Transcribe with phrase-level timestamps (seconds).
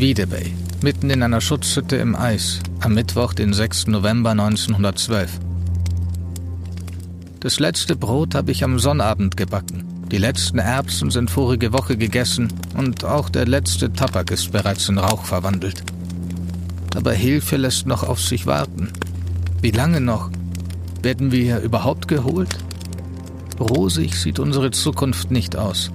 [0.00, 3.88] Wiedebay, mitten in einer Schutzhütte im Eis, am Mittwoch, den 6.
[3.88, 5.38] November 1912.
[7.40, 9.84] Das letzte Brot habe ich am Sonnabend gebacken.
[10.10, 14.96] Die letzten Erbsen sind vorige Woche gegessen und auch der letzte Tabak ist bereits in
[14.96, 15.84] Rauch verwandelt.
[16.96, 18.90] Aber Hilfe lässt noch auf sich warten.
[19.60, 20.30] Wie lange noch?
[21.02, 22.56] Werden wir überhaupt geholt?
[23.60, 25.90] Rosig sieht unsere Zukunft nicht aus.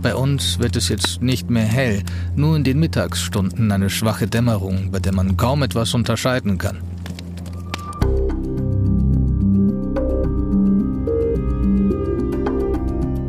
[0.00, 2.02] Bei uns wird es jetzt nicht mehr hell,
[2.36, 6.78] nur in den Mittagsstunden eine schwache Dämmerung, bei der man kaum etwas unterscheiden kann.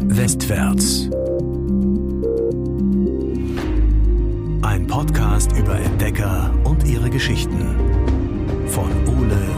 [0.07, 1.09] Westwärts.
[4.61, 7.65] Ein Podcast über Entdecker und ihre Geschichten
[8.67, 9.48] von Ole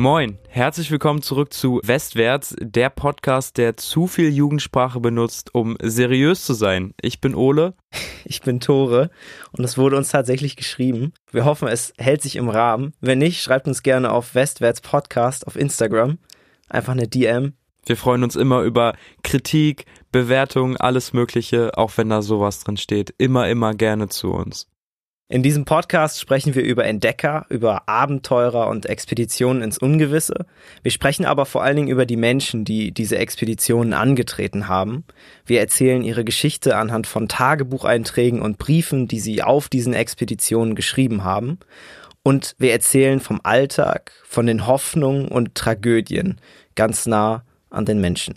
[0.00, 6.46] Moin, herzlich willkommen zurück zu Westwärts, der Podcast, der zu viel Jugendsprache benutzt, um seriös
[6.46, 6.94] zu sein.
[7.02, 7.74] Ich bin Ole.
[8.24, 9.10] Ich bin Tore
[9.52, 11.12] und es wurde uns tatsächlich geschrieben.
[11.32, 12.94] Wir hoffen, es hält sich im Rahmen.
[13.02, 16.16] Wenn nicht, schreibt uns gerne auf Westwärts Podcast auf Instagram.
[16.70, 17.52] Einfach eine DM.
[17.84, 23.14] Wir freuen uns immer über Kritik, Bewertungen, alles Mögliche, auch wenn da sowas drin steht.
[23.18, 24.66] Immer, immer gerne zu uns.
[25.32, 30.44] In diesem Podcast sprechen wir über Entdecker, über Abenteurer und Expeditionen ins Ungewisse.
[30.82, 35.04] Wir sprechen aber vor allen Dingen über die Menschen, die diese Expeditionen angetreten haben.
[35.46, 41.22] Wir erzählen ihre Geschichte anhand von Tagebucheinträgen und Briefen, die sie auf diesen Expeditionen geschrieben
[41.22, 41.60] haben.
[42.24, 46.40] Und wir erzählen vom Alltag, von den Hoffnungen und Tragödien
[46.74, 48.34] ganz nah an den Menschen.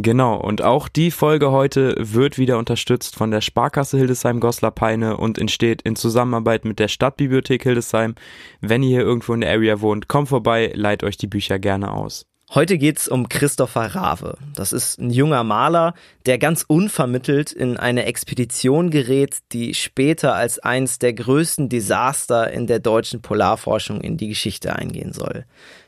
[0.00, 5.82] Genau, und auch die Folge heute wird wieder unterstützt von der Sparkasse Hildesheim-Goslar-Peine und entsteht
[5.82, 8.14] in Zusammenarbeit mit der Stadtbibliothek Hildesheim.
[8.60, 11.92] Wenn ihr hier irgendwo in der Area wohnt, kommt vorbei, leiht euch die Bücher gerne
[11.92, 12.26] aus.
[12.54, 14.38] Heute geht's um Christopher Rave.
[14.54, 15.94] Das ist ein junger Maler,
[16.26, 22.68] der ganz unvermittelt in eine Expedition gerät, die später als eins der größten Desaster in
[22.68, 25.44] der deutschen Polarforschung in die Geschichte eingehen soll.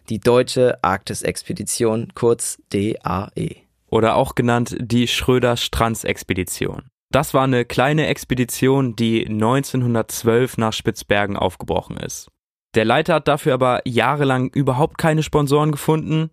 [0.08, 6.90] Die Deutsche Arktis-Expedition, kurz DAE oder auch genannt die Schröder-Stranz-Expedition.
[7.10, 12.28] Das war eine kleine Expedition, die 1912 nach Spitzbergen aufgebrochen ist.
[12.76, 16.30] Der Leiter hat dafür aber jahrelang überhaupt keine Sponsoren gefunden.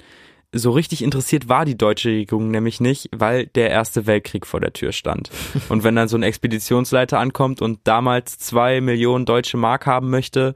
[0.53, 4.71] So richtig interessiert war die deutsche Regierung nämlich nicht, weil der Erste Weltkrieg vor der
[4.71, 5.31] Tür stand.
[5.69, 10.53] Und wenn dann so ein Expeditionsleiter ankommt und damals zwei Millionen deutsche Mark haben möchte,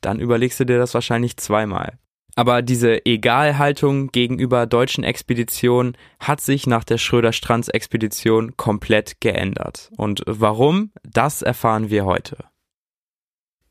[0.00, 1.98] dann überlegst du dir das wahrscheinlich zweimal.
[2.38, 9.90] Aber diese Egalhaltung gegenüber deutschen Expeditionen hat sich nach der Schröder-Stranz-Expedition komplett geändert.
[9.96, 12.44] Und warum, das erfahren wir heute.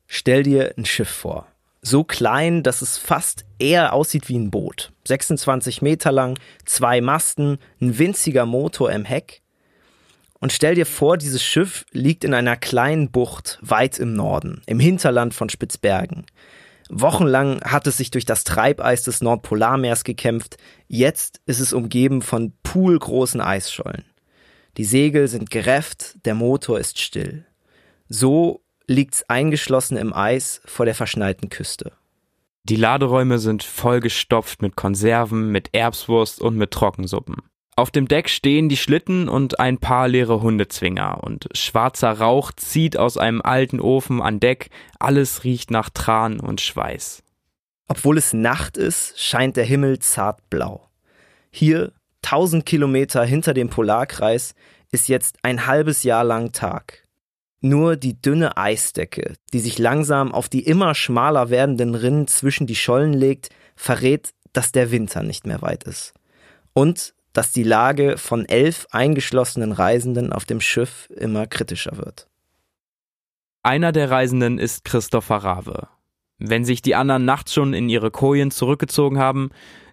[0.08, 1.48] Stell dir ein Schiff vor.
[1.84, 4.92] So klein, dass es fast eher aussieht wie ein Boot.
[5.08, 9.44] 26 Meter lang, zwei Masten, ein winziger Motor im Heck.
[10.40, 14.80] Und stell dir vor, dieses Schiff liegt in einer kleinen Bucht weit im Norden, im
[14.80, 16.26] Hinterland von Spitzbergen.
[16.90, 20.58] Wochenlang hat es sich durch das Treibeis des Nordpolarmeers gekämpft,
[20.88, 24.06] jetzt ist es umgeben von poolgroßen Eisschollen.
[24.78, 27.46] Die Segel sind gerefft, der Motor ist still.
[28.08, 31.94] So liegt's eingeschlossen im Eis vor der verschneiten Küste.
[32.64, 37.38] Die Laderäume sind vollgestopft mit Konserven, mit Erbswurst und mit Trockensuppen.
[37.78, 42.96] Auf dem Deck stehen die Schlitten und ein paar leere Hundezwinger und schwarzer Rauch zieht
[42.96, 47.22] aus einem alten Ofen an Deck, alles riecht nach Tran und Schweiß.
[47.90, 50.90] Obwohl es Nacht ist, scheint der Himmel zart blau.
[51.52, 51.92] Hier,
[52.22, 54.56] tausend Kilometer hinter dem Polarkreis,
[54.92, 57.04] ist jetzt ein halbes Jahr lang Tag.
[57.60, 62.76] Nur die dünne Eisdecke, die sich langsam auf die immer schmaler werdenden Rinnen zwischen die
[62.76, 66.14] Schollen legt, verrät, dass der Winter nicht mehr weit ist.
[66.74, 72.28] Und dass die Lage von elf eingeschlossenen Reisenden auf dem Schiff immer kritischer wird.
[73.62, 75.88] Einer der Reisenden ist Christopher Rave.
[76.38, 79.50] Wenn sich die anderen nachts schon in ihre Kojen zurückgezogen haben,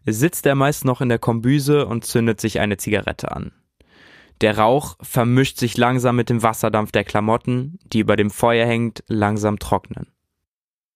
[0.07, 3.53] sitzt er meist noch in der Kombüse und zündet sich eine Zigarette an.
[4.41, 9.03] Der Rauch vermischt sich langsam mit dem Wasserdampf der Klamotten, die über dem Feuer hängt,
[9.09, 10.12] langsam trocknen.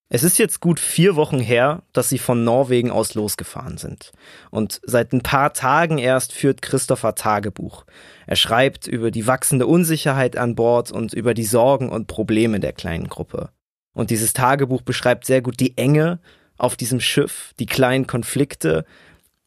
[0.08, 4.12] Es ist jetzt gut vier Wochen her, dass sie von Norwegen aus losgefahren sind.
[4.50, 7.84] Und seit ein paar Tagen erst führt Christopher Tagebuch.
[8.26, 12.72] Er schreibt über die wachsende Unsicherheit an Bord und über die Sorgen und Probleme der
[12.72, 13.50] kleinen Gruppe.
[13.94, 16.20] Und dieses Tagebuch beschreibt sehr gut die Enge
[16.56, 18.84] auf diesem Schiff, die kleinen Konflikte,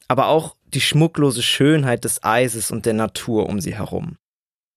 [0.09, 4.17] aber auch die schmucklose Schönheit des Eises und der Natur um sie herum.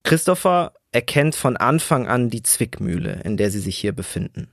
[0.03, 4.52] Christopher erkennt von Anfang an die Zwickmühle, in der sie sich hier befinden.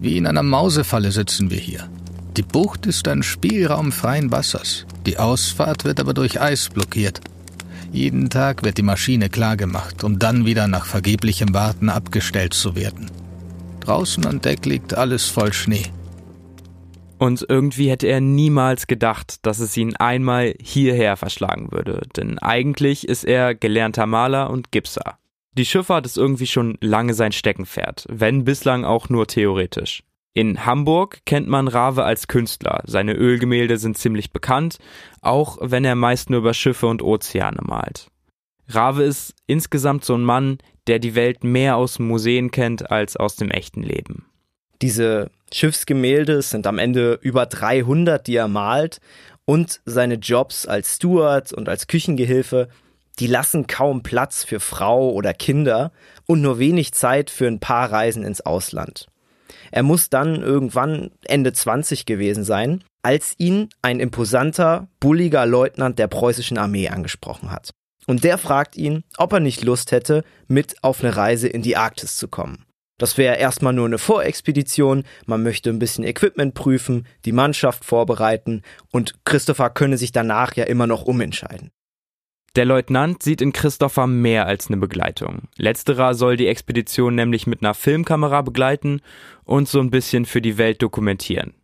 [0.00, 1.88] Wie in einer Mausefalle sitzen wir hier.
[2.36, 4.86] Die Bucht ist ein Spielraum freien Wassers.
[5.04, 7.20] Die Ausfahrt wird aber durch Eis blockiert.
[7.92, 13.10] Jeden Tag wird die Maschine klargemacht, um dann wieder nach vergeblichem Warten abgestellt zu werden.
[13.80, 15.86] Draußen an Deck liegt alles voll Schnee.
[17.18, 23.06] Und irgendwie hätte er niemals gedacht, dass es ihn einmal hierher verschlagen würde, denn eigentlich
[23.06, 25.19] ist er gelernter Maler und Gipser.
[25.52, 30.02] Die Schifffahrt ist irgendwie schon lange sein Steckenpferd, wenn bislang auch nur theoretisch.
[30.32, 32.82] In Hamburg kennt man Rave als Künstler.
[32.86, 34.78] Seine Ölgemälde sind ziemlich bekannt,
[35.22, 38.06] auch wenn er meist nur über Schiffe und Ozeane malt.
[38.68, 43.34] Rave ist insgesamt so ein Mann, der die Welt mehr aus Museen kennt als aus
[43.34, 44.26] dem echten Leben.
[44.80, 49.00] Diese Schiffsgemälde sind am Ende über 300, die er malt
[49.44, 52.68] und seine Jobs als Steward und als Küchengehilfe,
[53.20, 55.92] die lassen kaum Platz für Frau oder Kinder
[56.26, 59.06] und nur wenig Zeit für ein paar Reisen ins Ausland.
[59.70, 66.08] Er muss dann irgendwann Ende 20 gewesen sein, als ihn ein imposanter, bulliger Leutnant der
[66.08, 67.70] preußischen Armee angesprochen hat.
[68.06, 71.76] Und der fragt ihn, ob er nicht Lust hätte, mit auf eine Reise in die
[71.76, 72.64] Arktis zu kommen.
[72.98, 78.62] Das wäre erstmal nur eine Vorexpedition, man möchte ein bisschen Equipment prüfen, die Mannschaft vorbereiten
[78.90, 81.70] und Christopher könne sich danach ja immer noch umentscheiden.
[82.56, 85.42] Der Leutnant sieht in Christopher mehr als eine Begleitung.
[85.56, 89.02] Letzterer soll die Expedition nämlich mit einer Filmkamera begleiten
[89.44, 91.54] und so ein bisschen für die Welt dokumentieren.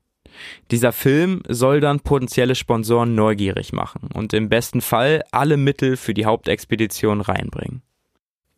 [0.70, 6.14] Dieser Film soll dann potenzielle Sponsoren neugierig machen und im besten Fall alle Mittel für
[6.14, 7.82] die Hauptexpedition reinbringen.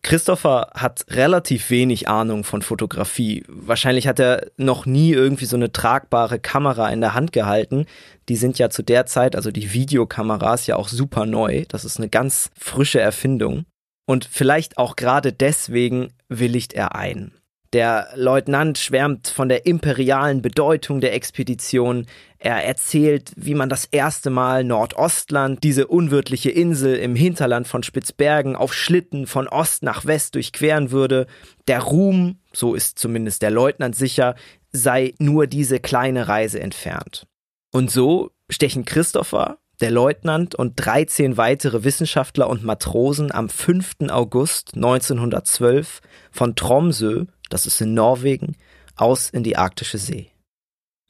[0.03, 3.45] Christopher hat relativ wenig Ahnung von Fotografie.
[3.49, 7.87] Wahrscheinlich hat er noch nie irgendwie so eine tragbare Kamera in der Hand gehalten.
[8.29, 11.65] Die sind ja zu der Zeit, also die Videokameras ja auch super neu.
[11.69, 13.65] Das ist eine ganz frische Erfindung.
[14.07, 17.33] Und vielleicht auch gerade deswegen willigt er ein.
[17.75, 22.07] Der Leutnant schwärmt von der imperialen Bedeutung der Expedition.
[22.39, 28.57] Er erzählt, wie man das erste Mal Nordostland, diese unwirtliche Insel im Hinterland von Spitzbergen,
[28.57, 31.27] auf Schlitten von Ost nach West durchqueren würde.
[31.67, 34.35] Der Ruhm, so ist zumindest der Leutnant sicher,
[34.73, 37.27] sei nur diese kleine Reise entfernt.
[37.71, 44.09] Und so stechen Christopher, der Leutnant und 13 weitere Wissenschaftler und Matrosen am 5.
[44.09, 46.01] August 1912
[46.33, 48.57] von Tromsø das ist in Norwegen,
[48.97, 50.31] aus in die arktische See.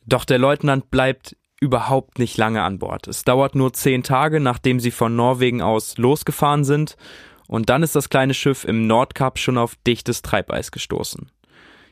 [0.07, 3.09] Doch der Leutnant bleibt überhaupt nicht lange an Bord.
[3.09, 6.97] Es dauert nur zehn Tage, nachdem sie von Norwegen aus losgefahren sind,
[7.49, 11.31] und dann ist das kleine Schiff im Nordkap schon auf dichtes Treibeis gestoßen.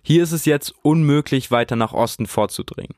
[0.02, 2.94] Hier ist es jetzt unmöglich, weiter nach Osten vorzudringen.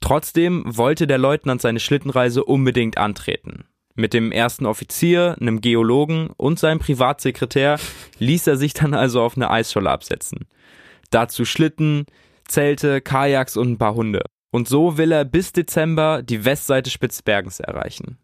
[0.00, 3.66] Trotzdem wollte der Leutnant seine Schlittenreise unbedingt antreten.
[3.94, 7.78] Mit dem ersten Offizier, einem Geologen und seinem Privatsekretär
[8.18, 10.46] ließ er sich dann also auf eine Eisscholle absetzen.
[11.10, 12.06] Dazu Schlitten,
[12.46, 14.22] Zelte, Kajaks und ein paar Hunde.
[14.50, 18.18] Und so will er bis Dezember die Westseite Spitzbergens erreichen.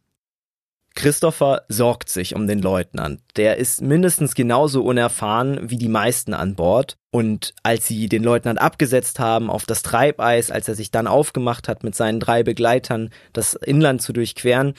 [0.94, 3.20] Christopher sorgt sich um den Leutnant.
[3.36, 6.96] Der ist mindestens genauso unerfahren wie die meisten an Bord.
[7.10, 11.68] Und als sie den Leutnant abgesetzt haben auf das Treibeis, als er sich dann aufgemacht
[11.68, 14.74] hat, mit seinen drei Begleitern das Inland zu durchqueren,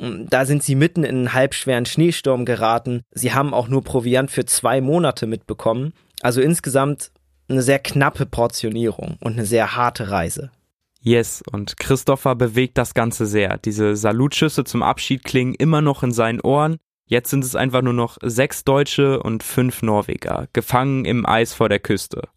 [0.00, 3.02] da sind sie mitten in einen halbschweren Schneesturm geraten.
[3.12, 5.92] Sie haben auch nur Proviant für zwei Monate mitbekommen.
[6.20, 7.10] Also insgesamt
[7.48, 10.50] eine sehr knappe Portionierung und eine sehr harte Reise.
[11.00, 13.58] Yes, und Christopher bewegt das Ganze sehr.
[13.58, 16.78] Diese Salutschüsse zum Abschied klingen immer noch in seinen Ohren.
[17.06, 21.68] Jetzt sind es einfach nur noch sechs Deutsche und fünf Norweger, gefangen im Eis vor
[21.68, 22.28] der Küste.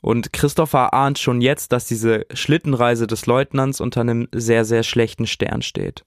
[0.00, 5.26] Und Christopher ahnt schon jetzt, dass diese Schlittenreise des Leutnants unter einem sehr, sehr schlechten
[5.26, 6.02] Stern steht.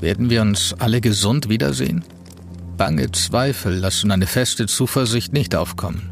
[0.00, 2.04] Werden wir uns alle gesund wiedersehen?
[2.76, 6.11] Bange Zweifel lassen eine feste Zuversicht nicht aufkommen.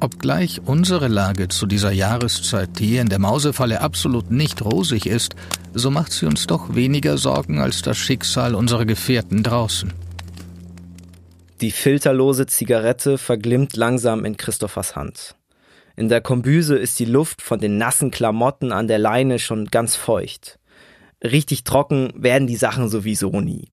[0.00, 5.34] Obgleich unsere Lage zu dieser Jahreszeit hier in der Mausefalle absolut nicht rosig ist,
[5.74, 9.92] so macht sie uns doch weniger Sorgen als das Schicksal unserer Gefährten draußen.
[11.60, 15.34] Die filterlose Zigarette verglimmt langsam in Christophers Hand.
[15.96, 19.96] In der Kombüse ist die Luft von den nassen Klamotten an der Leine schon ganz
[19.96, 20.60] feucht.
[21.24, 23.72] Richtig trocken werden die Sachen sowieso nie.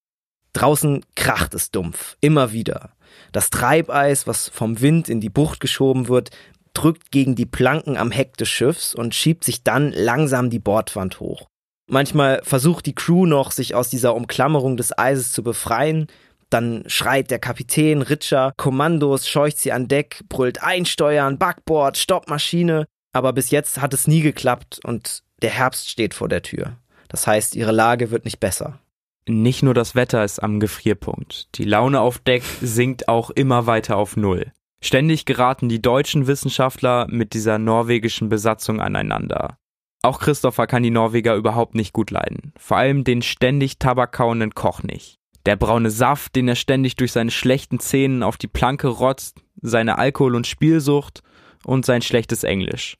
[0.56, 2.92] Draußen kracht es dumpf, immer wieder.
[3.34, 6.32] Das Treibeis, was vom Wind in die Bucht geschoben wird,
[6.74, 11.20] drückt gegen die Planken am Heck des Schiffs und schiebt sich dann langsam die Bordwand
[11.20, 11.48] hoch.
[11.88, 16.08] Manchmal versucht die Crew noch, sich aus dieser Umklammerung des Eises zu befreien.
[16.50, 22.86] Dann schreit der Kapitän Ritscher Kommandos, scheucht sie an Deck, brüllt Einsteuern, Backbord, Stoppmaschine.
[23.12, 26.78] Aber bis jetzt hat es nie geklappt und der Herbst steht vor der Tür.
[27.10, 28.80] Das heißt, ihre Lage wird nicht besser.
[29.28, 31.48] Nicht nur das Wetter ist am Gefrierpunkt.
[31.56, 34.52] Die Laune auf Deck sinkt auch immer weiter auf Null.
[34.82, 39.58] Ständig geraten die deutschen Wissenschaftler mit dieser norwegischen Besatzung aneinander.
[40.04, 42.54] Auch Christopher kann die Norweger überhaupt nicht gut leiden.
[42.60, 45.18] Vor allem den ständig tabakkauenden Koch nicht.
[45.48, 49.98] Der braune Saft, den er ständig durch seine schlechten Zähnen auf die Planke rotzt, seine
[49.98, 51.24] Alkohol- und Spielsucht
[51.64, 52.98] und sein schlechtes Englisch.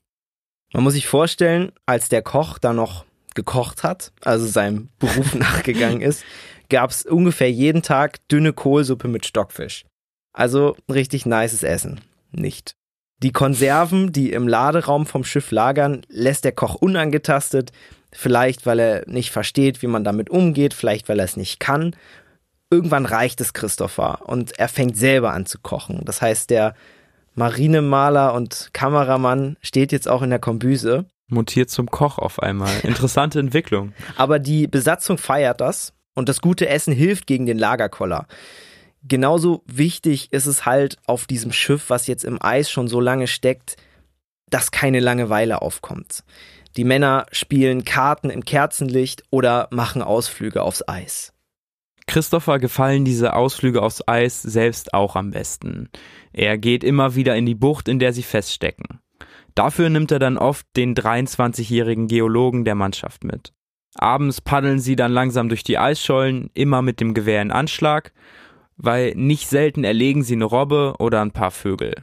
[0.72, 3.04] Man muss sich vorstellen, als der Koch da noch
[3.36, 6.24] gekocht hat, also seinem Beruf nachgegangen ist,
[6.68, 9.84] gab es ungefähr jeden Tag dünne Kohlsuppe mit Stockfisch.
[10.32, 12.00] Also richtig nices Essen.
[12.32, 12.74] Nicht.
[13.22, 17.72] Die Konserven, die im Laderaum vom Schiff lagern, lässt der Koch unangetastet,
[18.12, 21.96] vielleicht weil er nicht versteht, wie man damit umgeht, vielleicht weil er es nicht kann.
[22.70, 26.02] Irgendwann reicht es Christopher und er fängt selber an zu kochen.
[26.04, 26.74] Das heißt, der
[27.34, 31.06] Marinemaler und Kameramann steht jetzt auch in der Kombüse.
[31.28, 32.80] Mutiert zum Koch auf einmal.
[32.82, 33.92] Interessante Entwicklung.
[34.16, 38.26] Aber die Besatzung feiert das und das gute Essen hilft gegen den Lagerkoller.
[39.02, 43.28] Genauso wichtig ist es halt auf diesem Schiff, was jetzt im Eis schon so lange
[43.28, 43.76] steckt,
[44.50, 46.24] dass keine Langeweile aufkommt.
[46.76, 51.32] Die Männer spielen Karten im Kerzenlicht oder machen Ausflüge aufs Eis.
[52.06, 55.88] Christopher gefallen diese Ausflüge aufs Eis selbst auch am besten.
[56.32, 59.00] Er geht immer wieder in die Bucht, in der sie feststecken.
[59.56, 63.52] Dafür nimmt er dann oft den 23-jährigen Geologen der Mannschaft mit.
[63.94, 68.12] Abends paddeln sie dann langsam durch die Eisschollen, immer mit dem Gewehr in Anschlag,
[68.76, 71.94] weil nicht selten erlegen sie eine Robbe oder ein paar Vögel.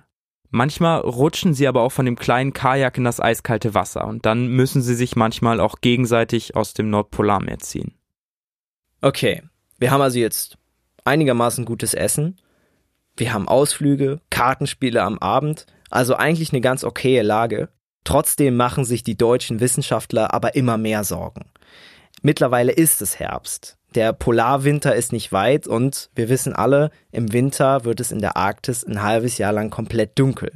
[0.49, 4.47] Manchmal rutschen sie aber auch von dem kleinen Kajak in das eiskalte Wasser und dann
[4.47, 7.93] müssen sie sich manchmal auch gegenseitig aus dem Nordpolarmeer ziehen.
[9.01, 9.43] Okay,
[9.77, 10.57] wir haben also jetzt
[11.05, 12.37] einigermaßen gutes Essen.
[13.15, 17.69] Wir haben Ausflüge, Kartenspiele am Abend, also eigentlich eine ganz okaye Lage.
[18.03, 21.45] Trotzdem machen sich die deutschen Wissenschaftler aber immer mehr Sorgen.
[22.21, 23.77] Mittlerweile ist es Herbst.
[23.95, 28.37] Der Polarwinter ist nicht weit und wir wissen alle, im Winter wird es in der
[28.37, 30.51] Arktis ein halbes Jahr lang komplett dunkel.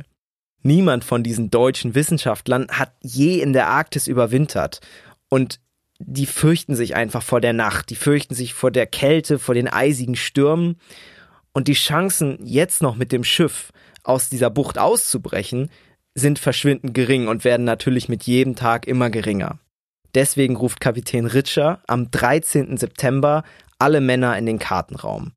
[0.63, 4.81] Niemand von diesen deutschen Wissenschaftlern hat je in der Arktis überwintert
[5.29, 5.59] und
[5.99, 9.67] die fürchten sich einfach vor der Nacht, die fürchten sich vor der Kälte, vor den
[9.67, 10.77] eisigen Stürmen
[11.53, 13.71] und die Chancen, jetzt noch mit dem Schiff
[14.07, 15.69] aus dieser Bucht auszubrechen,
[16.15, 19.59] sind verschwindend gering und werden natürlich mit jedem Tag immer geringer.
[20.15, 22.77] Deswegen ruft Kapitän Ritscher am 13.
[22.77, 23.43] September
[23.77, 25.33] alle Männer in den Kartenraum.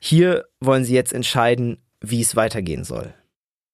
[0.00, 3.14] Hier wollen sie jetzt entscheiden, wie es weitergehen soll.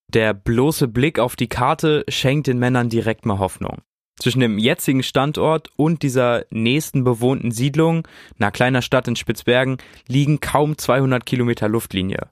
[0.09, 3.78] Der bloße Blick auf die Karte schenkt den Männern direkt mal Hoffnung.
[4.19, 8.07] Zwischen dem jetzigen Standort und dieser nächsten bewohnten Siedlung,
[8.38, 9.78] einer kleiner Stadt in Spitzbergen,
[10.09, 12.28] liegen kaum 200 Kilometer Luftlinie.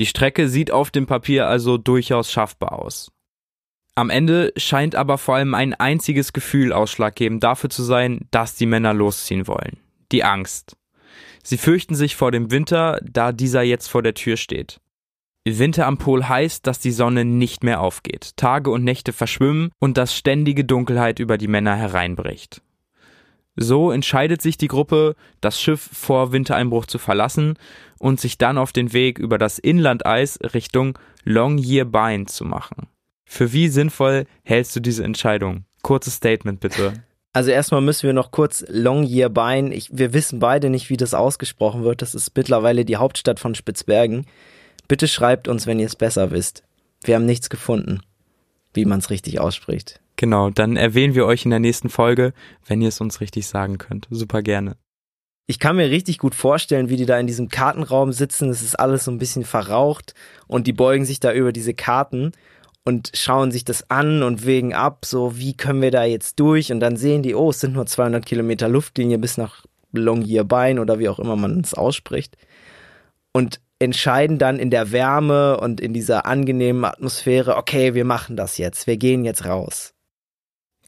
[0.00, 3.12] Die Strecke sieht auf dem Papier also durchaus schaffbar aus.
[3.94, 8.64] Am Ende scheint aber vor allem ein einziges Gefühl ausschlaggebend dafür zu sein, dass die
[8.64, 9.76] Männer losziehen wollen.
[10.10, 10.74] Die Angst.
[11.44, 14.80] Sie fürchten sich vor dem Winter, da dieser jetzt vor der Tür steht.
[15.44, 19.98] Winter am Pol heißt, dass die Sonne nicht mehr aufgeht, Tage und Nächte verschwimmen und
[19.98, 22.62] dass ständige Dunkelheit über die Männer hereinbricht.
[23.56, 27.58] So entscheidet sich die Gruppe, das Schiff vor Wintereinbruch zu verlassen
[27.98, 32.88] und sich dann auf den Weg über das Inlandeis Richtung Longyearbyen zu machen.
[33.24, 35.64] Für wie sinnvoll hältst du diese Entscheidung?
[35.82, 36.94] Kurzes Statement bitte.
[37.32, 41.84] Also erstmal müssen wir noch kurz Longyearbyen, ich, wir wissen beide nicht, wie das ausgesprochen
[41.84, 42.02] wird.
[42.02, 44.26] Das ist mittlerweile die Hauptstadt von Spitzbergen.
[44.88, 46.64] Bitte schreibt uns, wenn ihr es besser wisst.
[47.04, 48.00] Wir haben nichts gefunden,
[48.74, 50.00] wie man es richtig ausspricht.
[50.20, 52.34] Genau, dann erwähnen wir euch in der nächsten Folge,
[52.66, 54.06] wenn ihr es uns richtig sagen könnt.
[54.10, 54.76] Super gerne.
[55.46, 58.50] Ich kann mir richtig gut vorstellen, wie die da in diesem Kartenraum sitzen.
[58.50, 60.12] Es ist alles so ein bisschen verraucht
[60.46, 62.32] und die beugen sich da über diese Karten
[62.84, 66.70] und schauen sich das an und wägen ab, so wie können wir da jetzt durch
[66.70, 70.98] und dann sehen die, oh, es sind nur 200 Kilometer Luftlinie bis nach Longyearbyen oder
[70.98, 72.36] wie auch immer man es ausspricht.
[73.32, 78.58] Und entscheiden dann in der Wärme und in dieser angenehmen Atmosphäre, okay, wir machen das
[78.58, 79.94] jetzt, wir gehen jetzt raus.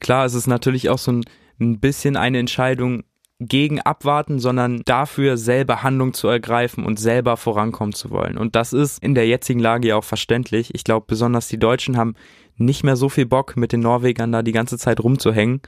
[0.03, 1.23] Klar, es ist natürlich auch so ein,
[1.59, 3.03] ein bisschen eine Entscheidung
[3.39, 8.37] gegen abwarten, sondern dafür selber Handlung zu ergreifen und selber vorankommen zu wollen.
[8.37, 10.75] Und das ist in der jetzigen Lage ja auch verständlich.
[10.75, 12.15] Ich glaube, besonders die Deutschen haben
[12.57, 15.61] nicht mehr so viel Bock, mit den Norwegern da die ganze Zeit rumzuhängen.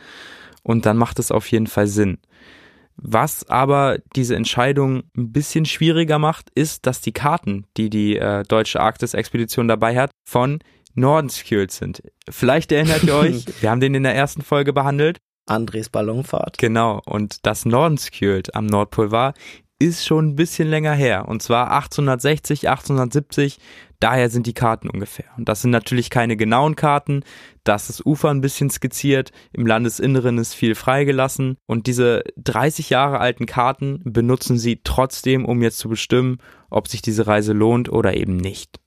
[0.64, 2.18] Und dann macht es auf jeden Fall Sinn.
[2.98, 8.44] Was aber diese Entscheidung ein bisschen schwieriger macht, ist, dass die Karten, die die äh,
[8.44, 10.60] deutsche Arktis-Expedition dabei hat, von
[10.96, 12.02] Nordenskjöld sind.
[12.30, 15.20] Vielleicht erinnert ihr euch, wir haben den in der ersten Folge behandelt.
[15.46, 16.58] Andres Ballonfahrt.
[16.58, 19.34] Genau, und dass Nordenskjöld am Nordpol war,
[19.80, 21.28] ist schon ein bisschen länger her.
[21.28, 23.60] Und zwar 1860, 1870.
[24.00, 25.26] Daher sind die Karten ungefähr.
[25.38, 27.24] Und das sind natürlich keine genauen Karten.
[27.64, 29.32] Das ist Ufer ein bisschen skizziert.
[29.52, 31.58] Im Landesinneren ist viel freigelassen.
[31.66, 36.38] Und diese 30 Jahre alten Karten benutzen sie trotzdem, um jetzt zu bestimmen,
[36.70, 38.80] ob sich diese Reise lohnt oder eben nicht.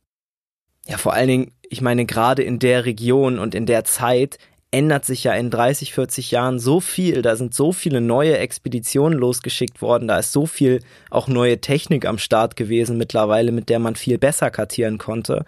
[0.87, 4.39] Ja, vor allen Dingen, ich meine, gerade in der Region und in der Zeit
[4.71, 7.23] ändert sich ja in 30, 40 Jahren so viel.
[7.23, 10.09] Da sind so viele neue Expeditionen losgeschickt worden.
[10.09, 14.19] Da ist so viel auch neue Technik am Start gewesen mittlerweile, mit der man viel
[14.19, 15.45] besser kartieren konnte.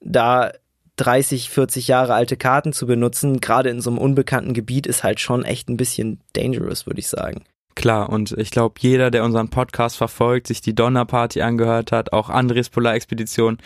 [0.00, 0.52] Da
[0.96, 5.20] 30, 40 Jahre alte Karten zu benutzen, gerade in so einem unbekannten Gebiet, ist halt
[5.20, 7.44] schon echt ein bisschen dangerous, würde ich sagen.
[7.74, 12.28] Klar, und ich glaube, jeder, der unseren Podcast verfolgt, sich die Donnerparty angehört hat, auch
[12.28, 13.58] Andres Polarexpedition,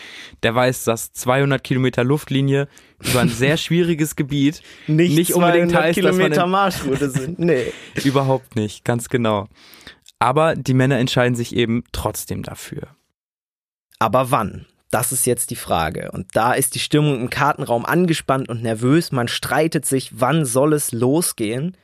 [0.42, 2.68] der weiß, dass 200 Kilometer Luftlinie
[3.00, 7.38] über ein sehr schwieriges Gebiet nicht, nicht unbedingt heißt, Kilometer dass man Marschroute sind.
[7.38, 7.72] Nee.
[8.04, 9.48] überhaupt nicht, ganz genau.
[10.18, 12.88] Aber die Männer entscheiden sich eben trotzdem dafür.
[13.98, 14.66] Aber wann?
[14.90, 16.10] Das ist jetzt die Frage.
[16.12, 19.10] Und da ist die Stimmung im Kartenraum angespannt und nervös.
[19.12, 21.76] Man streitet sich, wann soll es losgehen.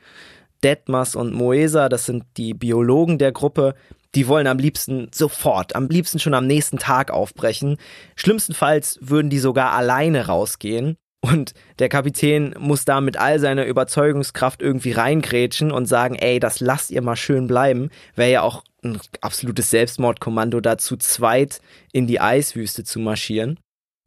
[0.63, 3.75] Detmers und Moesa, das sind die Biologen der Gruppe,
[4.15, 7.77] die wollen am liebsten sofort, am liebsten schon am nächsten Tag aufbrechen.
[8.15, 10.97] Schlimmstenfalls würden die sogar alleine rausgehen.
[11.21, 16.59] Und der Kapitän muss da mit all seiner Überzeugungskraft irgendwie reingrätschen und sagen, ey, das
[16.59, 17.91] lasst ihr mal schön bleiben.
[18.13, 21.61] Wäre ja auch ein absolutes Selbstmordkommando, da zu zweit
[21.93, 23.57] in die Eiswüste zu marschieren.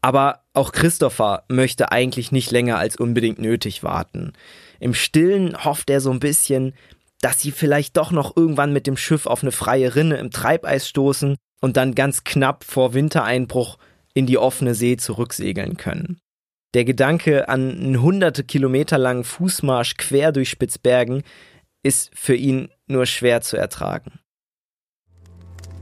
[0.03, 4.35] Aber auch Christopher möchte eigentlich nicht länger als unbedingt nötig warten.
[4.81, 6.75] Im Stillen hofft er so ein bisschen,
[7.21, 10.89] dass sie vielleicht doch noch irgendwann mit dem Schiff auf eine freie Rinne im Treibeis
[10.89, 13.79] stoßen und dann ganz knapp vor Wintereinbruch
[14.15, 16.19] in die offene See zurücksegeln können.
[16.75, 21.23] Der Gedanke an einen hunderte Kilometer langen Fußmarsch quer durch Spitzbergen
[21.83, 24.21] ist für ihn nur schwer zu ertragen.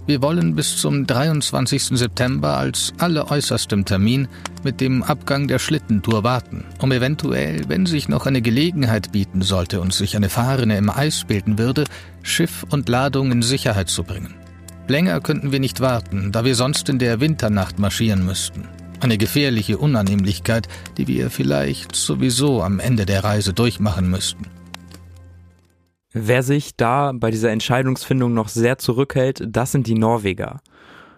[0.07, 1.97] Wir wollen bis zum 23.
[1.99, 4.29] September als alleräußerstem Termin
[4.63, 9.81] mit dem Abgang der Schlittentour warten, um eventuell, wenn sich noch eine Gelegenheit bieten sollte
[9.81, 11.85] und sich eine Fahrrinne im Eis bilden würde,
[12.23, 14.35] Schiff und Ladung in Sicherheit zu bringen.
[14.89, 18.69] Länger könnten wir nicht warten, da wir sonst in der Winternacht marschieren müssten.
[19.01, 20.69] Eine gefährliche Unannehmlichkeit,
[20.99, 24.45] die wir vielleicht sowieso am Ende der Reise durchmachen müssten.
[26.17, 30.61] Wer sich da bei dieser Entscheidungsfindung noch sehr zurückhält, das sind die Norweger.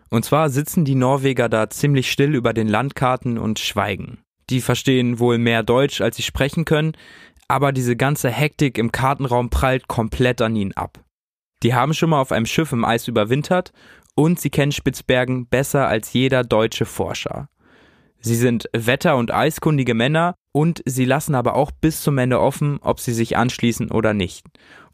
[0.09, 4.21] Und zwar sitzen die Norweger da ziemlich still über den Landkarten und schweigen.
[4.49, 6.93] Die verstehen wohl mehr Deutsch, als sie sprechen können,
[7.47, 11.05] aber diese ganze Hektik im Kartenraum prallt komplett an ihnen ab.
[11.63, 13.73] Die haben schon mal auf einem Schiff im Eis überwintert
[14.15, 17.51] und sie kennen Spitzbergen besser als jeder deutsche Forscher.
[18.21, 22.79] Sie sind wetter- und eiskundige Männer und sie lassen aber auch bis zum Ende offen,
[22.81, 24.47] ob sie sich anschließen oder nicht.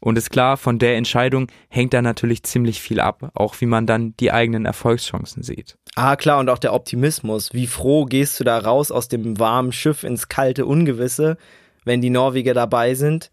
[0.03, 3.87] Und ist klar, von der Entscheidung hängt da natürlich ziemlich viel ab, auch wie man
[3.87, 5.77] dann die eigenen Erfolgschancen sieht.
[5.95, 7.53] Ah, klar, und auch der Optimismus.
[7.53, 11.37] Wie froh gehst du da raus aus dem warmen Schiff ins kalte Ungewisse,
[11.85, 13.31] wenn die Norweger dabei sind?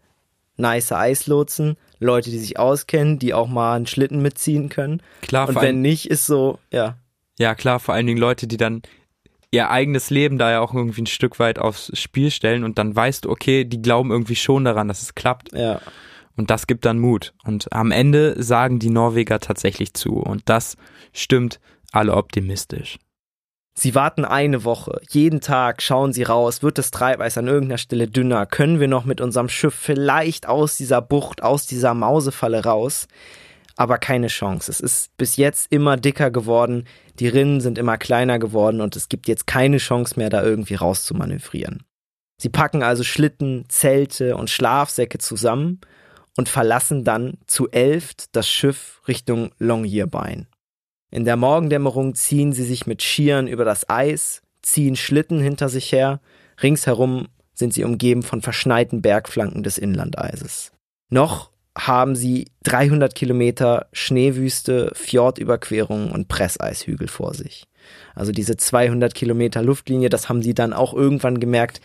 [0.55, 5.01] Nice Eislotsen, Leute, die sich auskennen, die auch mal einen Schlitten mitziehen können.
[5.21, 6.95] Klar, und wenn nicht, ist so, ja.
[7.37, 8.81] Ja, klar, vor allen Dingen Leute, die dann
[9.51, 12.95] ihr eigenes Leben da ja auch irgendwie ein Stück weit aufs Spiel stellen und dann
[12.95, 15.51] weißt du, okay, die glauben irgendwie schon daran, dass es klappt.
[15.51, 15.81] Ja.
[16.35, 17.33] Und das gibt dann Mut.
[17.43, 20.15] Und am Ende sagen die Norweger tatsächlich zu.
[20.15, 20.77] Und das
[21.13, 21.59] stimmt
[21.91, 22.97] alle optimistisch.
[23.73, 25.01] Sie warten eine Woche.
[25.09, 26.61] Jeden Tag schauen sie raus.
[26.61, 28.45] Wird das Treibeis an irgendeiner Stelle dünner?
[28.45, 33.07] Können wir noch mit unserem Schiff vielleicht aus dieser Bucht, aus dieser Mausefalle raus?
[33.81, 34.69] aber keine Chance.
[34.69, 36.85] Es ist bis jetzt immer dicker geworden,
[37.19, 40.75] die Rinnen sind immer kleiner geworden und es gibt jetzt keine Chance mehr, da irgendwie
[40.75, 41.83] rauszumanövrieren.
[42.39, 45.81] Sie packen also Schlitten, Zelte und Schlafsäcke zusammen
[46.37, 50.47] und verlassen dann zu elft das Schiff Richtung Longyearbyen.
[51.11, 55.91] In der Morgendämmerung ziehen sie sich mit Skiern über das Eis, ziehen Schlitten hinter sich
[55.91, 56.21] her,
[56.61, 60.71] ringsherum sind sie umgeben von verschneiten Bergflanken des Inlandeises.
[61.09, 67.67] Noch haben sie 300 Kilometer Schneewüste, Fjordüberquerungen und Presseishügel vor sich.
[68.15, 71.81] Also diese 200 Kilometer Luftlinie, das haben sie dann auch irgendwann gemerkt,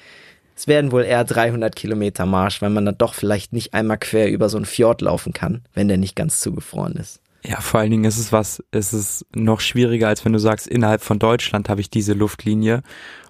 [0.57, 4.31] es werden wohl eher 300 Kilometer Marsch, weil man dann doch vielleicht nicht einmal quer
[4.31, 7.21] über so einen Fjord laufen kann, wenn der nicht ganz zugefroren ist.
[7.45, 10.67] Ja, vor allen Dingen ist es was, ist es noch schwieriger, als wenn du sagst,
[10.67, 12.83] innerhalb von Deutschland habe ich diese Luftlinie.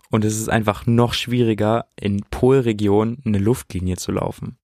[0.09, 4.57] Und es ist einfach noch schwieriger, in Polregion eine Luftlinie zu laufen.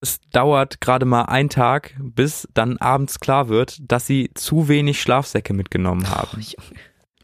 [0.00, 5.00] Es dauert gerade mal einen Tag, bis dann abends klar wird, dass sie zu wenig
[5.00, 6.40] Schlafsäcke mitgenommen haben.
[6.40, 6.62] Oh,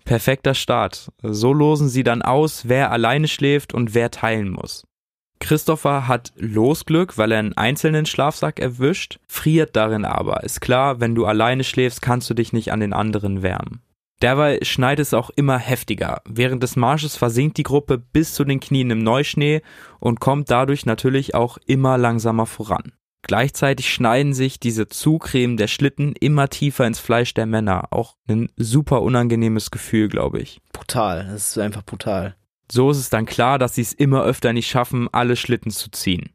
[0.05, 1.13] Perfekter Start.
[1.23, 4.85] So losen sie dann aus, wer alleine schläft und wer teilen muss.
[5.43, 10.45] Christopher hat Losglück, weil er einen einzelnen Schlafsack erwischt, friert darin aber.
[10.45, 13.83] Ist klar, wenn du alleine schläfst, kannst du dich nicht an den anderen wärmen.
[14.23, 16.23] Derweil schneit es auch immer heftiger.
[16.29, 19.63] Während des Marsches versinkt die Gruppe bis zu den Knien im Neuschnee
[19.99, 22.93] und kommt dadurch natürlich auch immer langsamer voran.
[23.23, 27.93] Gleichzeitig schneiden sich diese Zugcremen der Schlitten immer tiefer ins Fleisch der Männer.
[27.93, 30.61] Auch ein super unangenehmes Gefühl, glaube ich.
[30.73, 32.35] Brutal, das ist einfach brutal.
[32.71, 35.91] So ist es dann klar, dass sie es immer öfter nicht schaffen, alle Schlitten zu
[35.91, 36.31] ziehen.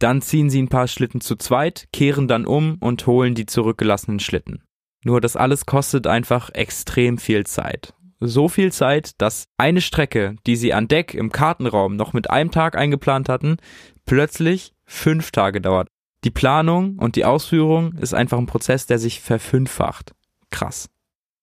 [0.00, 4.18] Dann ziehen sie ein paar Schlitten zu zweit, kehren dann um und holen die zurückgelassenen
[4.18, 4.62] Schlitten.
[5.04, 7.94] Nur das alles kostet einfach extrem viel Zeit.
[8.20, 12.50] So viel Zeit, dass eine Strecke, die sie an Deck im Kartenraum noch mit einem
[12.50, 13.58] Tag eingeplant hatten,
[14.06, 15.88] plötzlich fünf Tage dauert.
[16.24, 20.14] Die Planung und die Ausführung ist einfach ein Prozess, der sich verfünffacht.
[20.50, 20.88] Krass.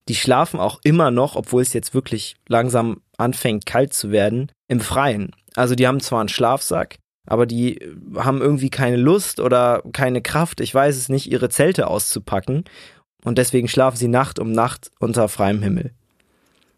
[0.08, 4.80] Die schlafen auch immer noch, obwohl es jetzt wirklich langsam anfängt kalt zu werden, im
[4.80, 5.36] Freien.
[5.56, 7.80] Also die haben zwar einen Schlafsack, aber die
[8.15, 12.63] haben irgendwie keine Lust oder keine Kraft, ich weiß es nicht, ihre Zelte auszupacken.
[13.24, 15.91] Und deswegen schlafen sie Nacht um Nacht unter freiem Himmel.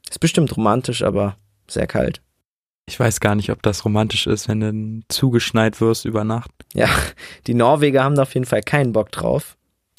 [0.10, 1.38] Ist bestimmt romantisch, aber
[1.70, 2.22] sehr kalt.
[2.86, 6.52] Ich weiß gar nicht, ob das romantisch ist, wenn du zugeschneit wirst über Nacht.
[6.74, 6.90] Ja,
[7.48, 9.56] die Norweger haben da auf jeden Fall keinen Bock drauf.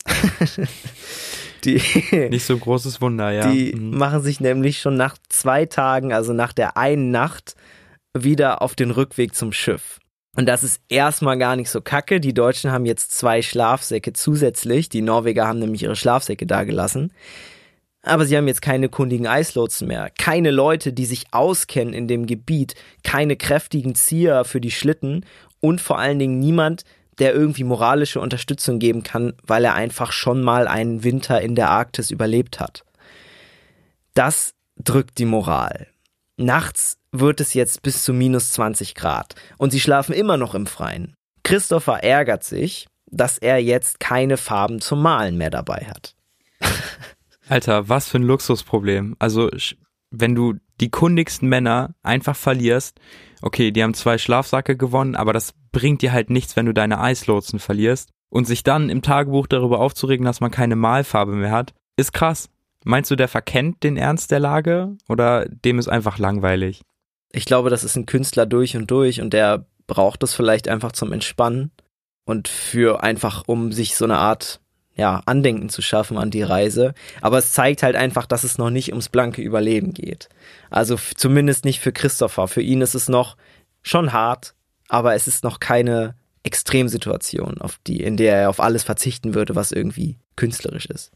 [1.64, 1.80] die,
[2.30, 3.50] nicht so ein großes Wunder, ja.
[3.50, 3.96] Die mhm.
[3.96, 7.54] machen sich nämlich schon nach zwei Tagen, also nach der einen Nacht,
[8.16, 9.98] wieder auf den Rückweg zum Schiff.
[10.36, 12.20] Und das ist erstmal gar nicht so kacke.
[12.20, 14.88] Die Deutschen haben jetzt zwei Schlafsäcke zusätzlich.
[14.88, 17.12] Die Norweger haben nämlich ihre Schlafsäcke dagelassen.
[18.04, 22.26] Aber sie haben jetzt keine kundigen Eislotsen mehr, keine Leute, die sich auskennen in dem
[22.26, 25.24] Gebiet, keine kräftigen Zieher für die Schlitten
[25.60, 26.84] und vor allen Dingen niemand,
[27.18, 31.70] der irgendwie moralische Unterstützung geben kann, weil er einfach schon mal einen Winter in der
[31.70, 32.84] Arktis überlebt hat.
[34.12, 35.86] Das drückt die Moral.
[36.36, 40.66] Nachts wird es jetzt bis zu minus 20 Grad und sie schlafen immer noch im
[40.66, 41.14] Freien.
[41.42, 46.14] Christopher ärgert sich, dass er jetzt keine Farben zum Malen mehr dabei hat.
[47.48, 49.16] Alter, was für ein Luxusproblem.
[49.18, 49.50] Also,
[50.10, 52.98] wenn du die kundigsten Männer einfach verlierst,
[53.42, 57.00] okay, die haben zwei Schlafsacke gewonnen, aber das bringt dir halt nichts, wenn du deine
[57.00, 58.10] Eislotsen verlierst.
[58.30, 62.48] Und sich dann im Tagebuch darüber aufzuregen, dass man keine Malfarbe mehr hat, ist krass.
[62.84, 66.82] Meinst du, der verkennt den Ernst der Lage oder dem ist einfach langweilig?
[67.30, 70.92] Ich glaube, das ist ein Künstler durch und durch und der braucht es vielleicht einfach
[70.92, 71.70] zum Entspannen
[72.24, 74.60] und für einfach, um sich so eine Art
[74.96, 76.94] ja, Andenken zu schaffen an die Reise.
[77.20, 80.28] Aber es zeigt halt einfach, dass es noch nicht ums blanke Überleben geht.
[80.70, 82.48] Also zumindest nicht für Christopher.
[82.48, 83.36] Für ihn ist es noch
[83.82, 84.54] schon hart,
[84.88, 89.56] aber es ist noch keine Extremsituation, auf die, in der er auf alles verzichten würde,
[89.56, 91.10] was irgendwie künstlerisch ist.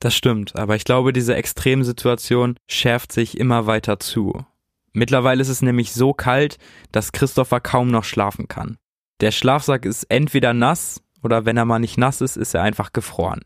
[0.00, 4.44] Das stimmt, aber ich glaube, diese Extremsituation schärft sich immer weiter zu.
[4.92, 6.58] Mittlerweile ist es nämlich so kalt,
[6.92, 8.76] dass Christopher kaum noch schlafen kann.
[9.20, 12.92] Der Schlafsack ist entweder nass oder wenn er mal nicht nass ist, ist er einfach
[12.92, 13.40] gefroren.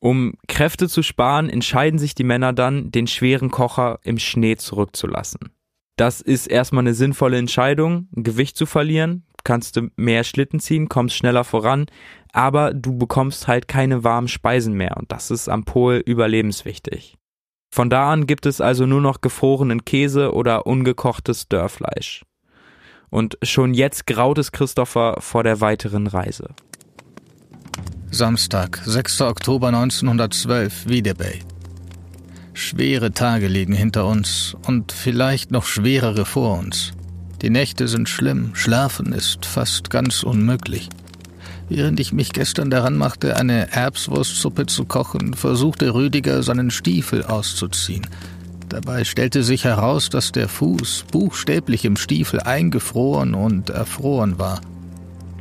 [0.00, 5.50] Um Kräfte zu sparen, entscheiden sich die Männer dann, den schweren Kocher im Schnee zurückzulassen.
[5.96, 11.16] Das ist erstmal eine sinnvolle Entscheidung, Gewicht zu verlieren, kannst du mehr Schlitten ziehen, kommst
[11.16, 11.86] schneller voran,
[12.32, 17.16] aber du bekommst halt keine warmen Speisen mehr und das ist am Pol überlebenswichtig.
[17.72, 22.24] Von da an gibt es also nur noch gefrorenen Käse oder ungekochtes Dörrfleisch.
[23.10, 26.50] Und schon jetzt graut es Christopher vor der weiteren Reise.
[28.14, 29.22] Samstag, 6.
[29.22, 31.40] Oktober 1912, Wiedebay.
[32.52, 36.92] Schwere Tage liegen hinter uns und vielleicht noch schwerere vor uns.
[37.42, 40.90] Die Nächte sind schlimm, schlafen ist fast ganz unmöglich.
[41.68, 48.06] Während ich mich gestern daran machte, eine Erbswurstsuppe zu kochen, versuchte Rüdiger seinen Stiefel auszuziehen.
[48.68, 54.60] Dabei stellte sich heraus, dass der Fuß buchstäblich im Stiefel eingefroren und erfroren war.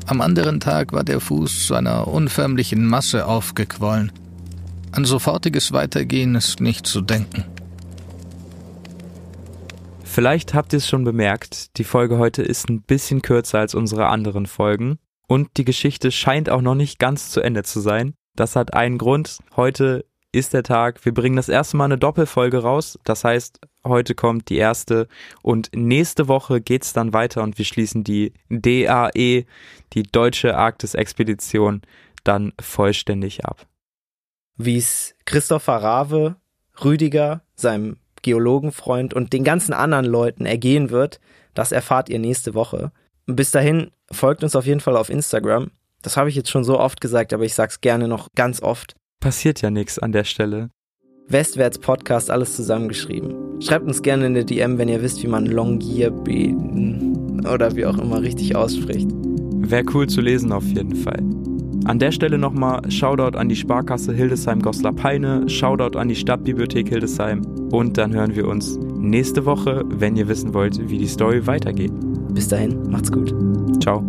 [0.05, 4.11] Am anderen Tag war der Fuß zu einer unförmlichen Masse aufgequollen.
[4.91, 7.45] An sofortiges Weitergehen ist nicht zu denken.
[10.03, 14.07] Vielleicht habt ihr es schon bemerkt, die Folge heute ist ein bisschen kürzer als unsere
[14.07, 18.13] anderen Folgen und die Geschichte scheint auch noch nicht ganz zu Ende zu sein.
[18.35, 19.39] Das hat einen Grund.
[19.55, 21.03] Heute ist der Tag.
[21.05, 22.99] Wir bringen das erste Mal eine Doppelfolge raus.
[23.05, 25.07] Das heißt, heute kommt die erste
[25.41, 29.45] und nächste Woche geht's dann weiter und wir schließen die DAE,
[29.93, 31.81] die Deutsche Arktis-Expedition,
[32.23, 33.67] dann vollständig ab.
[34.55, 36.35] Wie es Christopher Rave,
[36.83, 41.19] Rüdiger, seinem Geologenfreund und den ganzen anderen Leuten ergehen wird,
[41.53, 42.91] das erfahrt ihr nächste Woche.
[43.25, 45.71] Bis dahin folgt uns auf jeden Fall auf Instagram.
[46.01, 48.95] Das habe ich jetzt schon so oft gesagt, aber ich sag's gerne noch ganz oft
[49.23, 50.69] passiert ja nichts an der Stelle.
[51.27, 53.61] Westwärts Podcast, alles zusammengeschrieben.
[53.61, 57.97] Schreibt uns gerne in der DM, wenn ihr wisst, wie man Longyearbyen oder wie auch
[57.97, 59.09] immer richtig ausspricht.
[59.13, 61.23] Wäre cool zu lesen auf jeden Fall.
[61.85, 67.97] An der Stelle nochmal Shoutout an die Sparkasse Hildesheim-Goslar-Peine, Shoutout an die Stadtbibliothek Hildesheim und
[67.97, 71.91] dann hören wir uns nächste Woche, wenn ihr wissen wollt, wie die Story weitergeht.
[72.33, 73.33] Bis dahin, macht's gut.
[73.81, 74.01] Ciao.